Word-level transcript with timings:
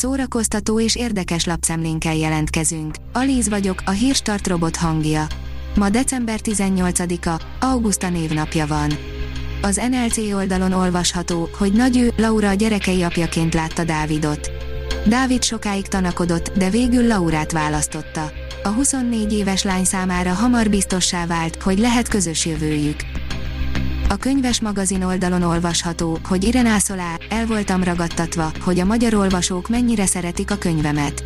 szórakoztató 0.00 0.80
és 0.80 0.96
érdekes 0.96 1.44
lapszemlénkkel 1.44 2.14
jelentkezünk. 2.14 2.94
Alíz 3.12 3.48
vagyok, 3.48 3.82
a 3.84 3.90
hírstart 3.90 4.46
robot 4.46 4.76
hangja. 4.76 5.26
Ma 5.76 5.88
december 5.88 6.40
18-a, 6.42 7.42
Augusta 7.60 8.08
névnapja 8.08 8.66
van. 8.66 8.90
Az 9.62 9.80
NLC 9.90 10.18
oldalon 10.18 10.72
olvasható, 10.72 11.48
hogy 11.58 11.72
nagyő, 11.72 12.12
Laura 12.16 12.48
a 12.48 12.54
gyerekei 12.54 13.02
apjaként 13.02 13.54
látta 13.54 13.84
Dávidot. 13.84 14.50
Dávid 15.06 15.42
sokáig 15.42 15.86
tanakodott, 15.86 16.52
de 16.56 16.70
végül 16.70 17.06
Laurát 17.06 17.52
választotta. 17.52 18.32
A 18.62 18.68
24 18.68 19.32
éves 19.32 19.62
lány 19.62 19.84
számára 19.84 20.32
hamar 20.32 20.70
biztossá 20.70 21.26
vált, 21.26 21.62
hogy 21.62 21.78
lehet 21.78 22.08
közös 22.08 22.46
jövőjük. 22.46 23.00
A 24.10 24.16
könyves 24.16 24.60
magazin 24.60 25.02
oldalon 25.02 25.42
olvasható, 25.42 26.18
hogy 26.28 26.44
Irenászolá, 26.44 27.16
el 27.28 27.46
voltam 27.46 27.84
ragadtatva, 27.84 28.52
hogy 28.60 28.78
a 28.78 28.84
magyar 28.84 29.14
olvasók 29.14 29.68
mennyire 29.68 30.06
szeretik 30.06 30.50
a 30.50 30.56
könyvemet. 30.56 31.22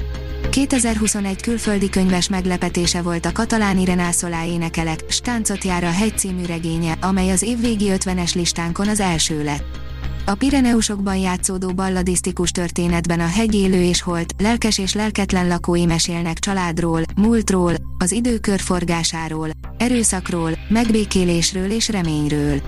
2021 0.50 1.42
külföldi 1.42 1.88
könyves 1.88 2.28
meglepetése 2.28 3.02
volt 3.02 3.26
a 3.26 3.32
katalán 3.32 3.78
Irenászolá 3.78 4.44
énekelek, 4.44 5.04
Stáncot 5.08 5.64
jár 5.64 5.84
a 5.84 5.90
hegy 5.90 6.18
című 6.18 6.44
regénye, 6.44 6.96
amely 7.00 7.30
az 7.30 7.42
évvégi 7.42 7.90
50-es 7.90 8.34
listánkon 8.34 8.88
az 8.88 9.00
első 9.00 9.44
lett. 9.44 9.83
A 10.26 10.34
Pireneusokban 10.34 11.16
játszódó 11.16 11.72
balladisztikus 11.72 12.50
történetben 12.50 13.20
a 13.20 13.26
hegy 13.26 13.54
élő 13.54 13.82
és 13.82 14.02
holt, 14.02 14.34
lelkes 14.38 14.78
és 14.78 14.94
lelketlen 14.94 15.48
lakói 15.48 15.86
mesélnek 15.86 16.38
családról, 16.38 17.02
múltról, 17.16 17.74
az 17.98 18.12
idő 18.12 18.38
körforgásáról, 18.38 19.48
erőszakról, 19.76 20.50
megbékélésről 20.68 21.70
és 21.70 21.88
reményről. 21.88 22.60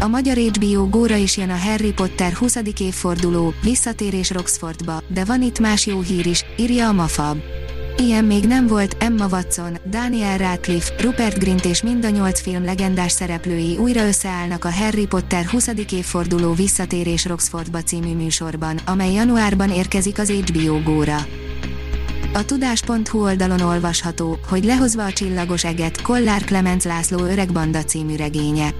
A 0.00 0.06
magyar 0.06 0.36
HBO 0.36 0.88
góra 0.88 1.16
is 1.16 1.36
jön 1.36 1.50
a 1.50 1.58
Harry 1.58 1.92
Potter 1.92 2.32
20. 2.32 2.56
évforduló, 2.78 3.54
visszatérés 3.62 4.30
Roxfordba, 4.30 5.02
de 5.08 5.24
van 5.24 5.42
itt 5.42 5.58
más 5.58 5.86
jó 5.86 6.00
hír 6.00 6.26
is, 6.26 6.44
írja 6.56 6.88
a 6.88 6.92
Mafab. 6.92 7.38
Ilyen 8.00 8.24
még 8.24 8.44
nem 8.44 8.66
volt, 8.66 8.96
Emma 8.98 9.26
Watson, 9.26 9.78
Daniel 9.90 10.38
Radcliffe, 10.38 10.94
Rupert 11.02 11.38
Grint 11.38 11.64
és 11.64 11.82
mind 11.82 12.04
a 12.04 12.08
nyolc 12.08 12.40
film 12.40 12.64
legendás 12.64 13.12
szereplői 13.12 13.76
újra 13.76 14.06
összeállnak 14.06 14.64
a 14.64 14.72
Harry 14.72 15.06
Potter 15.06 15.44
20. 15.44 15.68
évforduló 15.92 16.52
visszatérés 16.52 17.24
Roxfordba 17.24 17.82
című 17.82 18.14
műsorban, 18.14 18.78
amely 18.86 19.12
januárban 19.12 19.70
érkezik 19.70 20.18
az 20.18 20.30
HBO 20.30 20.82
góra. 20.82 21.16
A 22.32 22.44
tudás.hu 22.44 23.22
oldalon 23.22 23.60
olvasható, 23.60 24.38
hogy 24.48 24.64
lehozva 24.64 25.04
a 25.04 25.12
csillagos 25.12 25.64
eget, 25.64 26.02
Kollár 26.02 26.42
Clemens 26.42 26.84
László 26.84 27.24
öregbanda 27.24 27.84
című 27.84 28.16
regénye. 28.16 28.74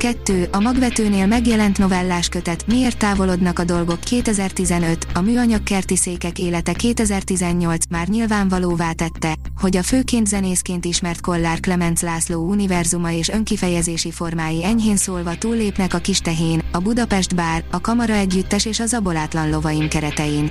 2. 0.00 0.48
A 0.52 0.60
magvetőnél 0.60 1.26
megjelent 1.26 1.78
novellás 1.78 2.28
kötet 2.28 2.66
Miért 2.66 2.98
távolodnak 2.98 3.58
a 3.58 3.64
dolgok 3.64 4.00
2015, 4.00 5.06
a 5.14 5.20
műanyag 5.20 5.62
kerti 5.62 5.96
székek 5.96 6.38
élete 6.38 6.72
2018 6.72 7.84
már 7.90 8.08
nyilvánvalóvá 8.08 8.92
tette, 8.92 9.36
hogy 9.60 9.76
a 9.76 9.82
főként 9.82 10.26
zenészként 10.26 10.84
ismert 10.84 11.20
Kollár 11.20 11.60
Clemens 11.60 12.00
László 12.00 12.48
univerzuma 12.48 13.12
és 13.12 13.28
önkifejezési 13.28 14.10
formái 14.10 14.64
enyhén 14.64 14.96
szólva 14.96 15.34
túllépnek 15.34 15.94
a 15.94 15.98
kis 15.98 16.18
tehén, 16.18 16.62
a 16.72 16.78
Budapest 16.78 17.34
bár, 17.34 17.64
a 17.70 17.80
Kamara 17.80 18.14
együttes 18.14 18.64
és 18.64 18.80
az 18.80 18.94
abolátlan 18.94 19.50
lovaim 19.50 19.88
keretein. 19.88 20.50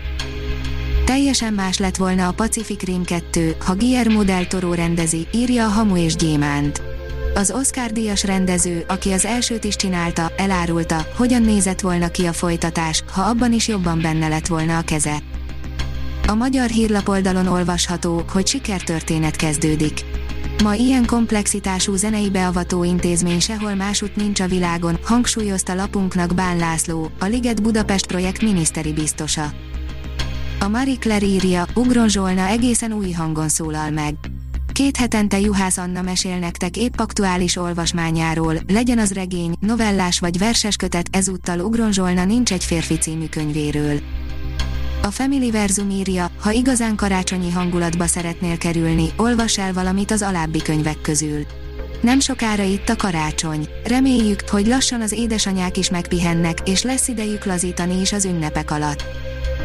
Teljesen 1.05 1.53
más 1.53 1.77
lett 1.77 1.95
volna 1.95 2.27
a 2.27 2.33
Pacific 2.33 2.81
Rim 2.81 3.03
2, 3.03 3.55
ha 3.65 3.75
Guillermo 3.75 4.23
del 4.23 4.47
Toro 4.47 4.73
rendezi, 4.73 5.27
írja 5.33 5.65
a 5.65 5.69
Hamu 5.69 5.95
és 5.97 6.15
Gyémánt. 6.15 6.88
Az 7.33 7.51
Oscar 7.51 7.91
díjas 7.91 8.23
rendező, 8.23 8.83
aki 8.87 9.11
az 9.11 9.25
elsőt 9.25 9.63
is 9.63 9.75
csinálta, 9.75 10.31
elárulta, 10.37 11.05
hogyan 11.15 11.41
nézett 11.41 11.79
volna 11.79 12.07
ki 12.07 12.25
a 12.25 12.33
folytatás, 12.33 13.03
ha 13.11 13.21
abban 13.21 13.53
is 13.53 13.67
jobban 13.67 14.01
benne 14.01 14.27
lett 14.27 14.47
volna 14.47 14.77
a 14.77 14.81
keze. 14.81 15.17
A 16.27 16.33
magyar 16.33 16.69
hírlapoldalon 16.69 17.47
olvasható, 17.47 18.23
hogy 18.31 18.47
sikertörténet 18.47 19.35
kezdődik. 19.35 20.05
Ma 20.63 20.73
ilyen 20.73 21.05
komplexitású 21.05 21.95
zenei 21.95 22.29
beavató 22.29 22.83
intézmény 22.83 23.39
sehol 23.39 23.73
másút 23.75 24.15
nincs 24.15 24.39
a 24.39 24.47
világon, 24.47 24.99
hangsúlyozta 25.03 25.73
lapunknak 25.73 26.35
Bán 26.35 26.57
László, 26.57 27.11
a 27.19 27.25
Liget 27.25 27.61
Budapest 27.61 28.07
projekt 28.07 28.41
miniszteri 28.41 28.93
biztosa. 28.93 29.51
A 30.59 30.67
Marie 30.67 30.97
Claire 30.97 31.25
írja, 31.25 31.65
Ugron 31.73 32.09
Zsolna 32.09 32.47
egészen 32.47 32.91
új 32.91 33.11
hangon 33.11 33.49
szólal 33.49 33.89
meg. 33.89 34.15
Két 34.79 34.97
hetente 34.97 35.39
Juhász 35.39 35.77
Anna 35.77 36.01
mesél 36.01 36.37
nektek 36.37 36.77
épp 36.77 36.99
aktuális 36.99 37.55
olvasmányáról, 37.55 38.55
legyen 38.67 38.97
az 38.97 39.11
regény, 39.11 39.53
novellás 39.59 40.19
vagy 40.19 40.37
verses 40.37 40.75
kötet, 40.75 41.07
ezúttal 41.11 41.59
Ugron 41.59 41.91
Zsolna 41.91 42.25
nincs 42.25 42.53
egy 42.53 42.63
férfi 42.63 42.97
című 42.97 43.25
könyvéről. 43.25 43.99
A 45.01 45.11
Family 45.11 45.51
Verzum 45.51 45.89
írja, 45.89 46.31
ha 46.39 46.51
igazán 46.51 46.95
karácsonyi 46.95 47.51
hangulatba 47.51 48.07
szeretnél 48.07 48.57
kerülni, 48.57 49.09
olvas 49.17 49.57
el 49.57 49.73
valamit 49.73 50.11
az 50.11 50.21
alábbi 50.21 50.61
könyvek 50.61 51.01
közül. 51.01 51.45
Nem 52.01 52.19
sokára 52.19 52.63
itt 52.63 52.89
a 52.89 52.95
karácsony. 52.95 53.67
Reméljük, 53.83 54.49
hogy 54.49 54.67
lassan 54.67 55.01
az 55.01 55.11
édesanyák 55.11 55.77
is 55.77 55.89
megpihennek, 55.89 56.57
és 56.65 56.83
lesz 56.83 57.07
idejük 57.07 57.45
lazítani 57.45 57.99
is 57.99 58.11
az 58.11 58.25
ünnepek 58.25 58.71
alatt. 58.71 59.03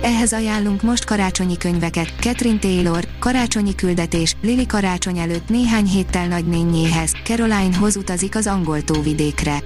Ehhez 0.04 0.32
ajánlunk 0.32 0.82
most 0.82 1.04
karácsonyi 1.04 1.56
könyveket, 1.56 2.12
Catherine 2.20 2.58
Taylor, 2.58 3.04
Karácsonyi 3.18 3.74
küldetés, 3.74 4.36
Lili 4.42 4.66
karácsony 4.66 5.18
előtt 5.18 5.48
néhány 5.48 5.86
héttel 5.86 6.26
nagynényéhez, 6.26 7.12
Caroline-hoz 7.24 7.96
utazik 7.96 8.36
az 8.36 8.46
angol 8.46 8.82
tóvidékre. 8.82 9.62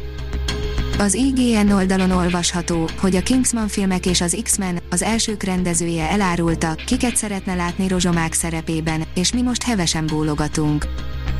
Az 0.98 1.14
IGN 1.14 1.70
oldalon 1.70 2.10
olvasható, 2.10 2.88
hogy 3.00 3.16
a 3.16 3.22
Kingsman 3.22 3.68
filmek 3.68 4.06
és 4.06 4.20
az 4.20 4.36
X-Men, 4.42 4.78
az 4.90 5.02
elsők 5.02 5.42
rendezője 5.42 6.10
elárulta, 6.10 6.74
kiket 6.86 7.16
szeretne 7.16 7.54
látni 7.54 7.88
rozsomák 7.88 8.32
szerepében, 8.32 9.04
és 9.14 9.32
mi 9.32 9.42
most 9.42 9.62
hevesen 9.62 10.06
bólogatunk. 10.06 10.86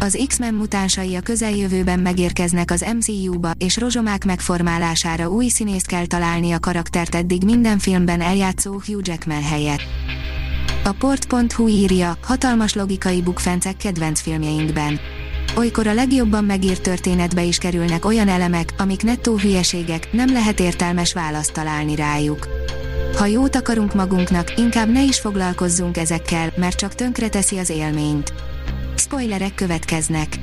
Az 0.00 0.24
X-Men 0.26 0.54
mutánsai 0.54 1.16
a 1.16 1.20
közeljövőben 1.20 1.98
megérkeznek 1.98 2.70
az 2.70 2.84
MCU-ba, 2.96 3.50
és 3.58 3.76
rozsomák 3.76 4.24
megformálására 4.24 5.28
új 5.28 5.48
színészt 5.48 5.86
kell 5.86 6.06
találni 6.06 6.52
a 6.52 6.58
karaktert 6.58 7.14
eddig 7.14 7.44
minden 7.44 7.78
filmben 7.78 8.20
eljátszó 8.20 8.72
Hugh 8.72 9.08
Jackman 9.08 9.42
helyett. 9.42 9.82
A 10.84 10.92
port.hu 10.92 11.68
írja, 11.68 12.18
hatalmas 12.22 12.74
logikai 12.74 13.22
bukfencek 13.22 13.76
kedvenc 13.76 14.20
filmjeinkben. 14.20 15.00
Olykor 15.56 15.86
a 15.86 15.94
legjobban 15.94 16.44
megírt 16.44 16.82
történetbe 16.82 17.42
is 17.42 17.58
kerülnek 17.58 18.04
olyan 18.04 18.28
elemek, 18.28 18.74
amik 18.76 19.02
nettó 19.02 19.38
hülyeségek, 19.38 20.12
nem 20.12 20.32
lehet 20.32 20.60
értelmes 20.60 21.12
választ 21.12 21.52
találni 21.52 21.94
rájuk. 21.94 22.48
Ha 23.16 23.26
jót 23.26 23.56
akarunk 23.56 23.94
magunknak, 23.94 24.58
inkább 24.58 24.92
ne 24.92 25.02
is 25.02 25.20
foglalkozzunk 25.20 25.96
ezekkel, 25.96 26.52
mert 26.56 26.76
csak 26.76 26.94
tönkreteszi 26.94 27.58
az 27.58 27.70
élményt. 27.70 28.32
Spoilerek 29.08 29.54
következnek. 29.54 30.38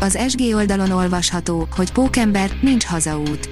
Az 0.00 0.18
SG 0.28 0.54
oldalon 0.54 0.90
olvasható, 0.90 1.68
hogy 1.76 1.92
Pókember, 1.92 2.50
nincs 2.62 2.84
hazaút. 2.84 3.48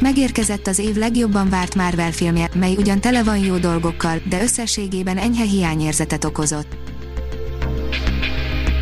Megérkezett 0.00 0.66
az 0.66 0.78
év 0.78 0.96
legjobban 0.96 1.48
várt 1.48 1.74
Marvel 1.74 2.12
filmje, 2.12 2.48
mely 2.54 2.74
ugyan 2.76 3.00
tele 3.00 3.22
van 3.22 3.38
jó 3.38 3.56
dolgokkal, 3.56 4.20
de 4.28 4.42
összességében 4.42 5.18
enyhe 5.18 5.44
hiányérzetet 5.44 6.24
okozott. 6.24 6.76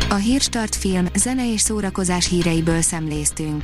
A 0.09 0.15
Hírstart 0.15 0.75
film, 0.75 1.05
zene 1.15 1.51
és 1.53 1.61
szórakozás 1.61 2.27
híreiből 2.27 2.81
szemléztünk. 2.81 3.63